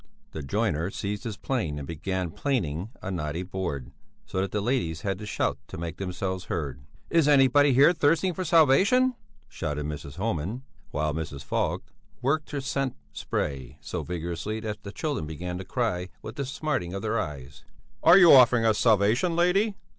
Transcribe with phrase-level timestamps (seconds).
[0.31, 3.91] The joiner seized his plane and began planing a knotty board,
[4.25, 6.81] so that the ladies had to shout to make themselves heard.
[7.11, 9.13] "Is anybody here thirsting for salvation?"
[9.47, 10.15] shouted Mrs.
[10.15, 11.43] Homan, while Mrs.
[11.43, 11.83] Falk
[12.19, 16.95] worked her scent spray so vigorously that the children began to cry with the smarting
[16.95, 17.63] of their eyes.
[18.01, 19.75] "Are you offering us salvation, lady?"